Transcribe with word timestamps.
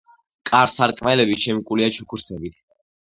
კარ-სარკმლები 0.49 1.37
შემკულია 1.43 1.93
ჩუქურთმებით. 1.99 2.59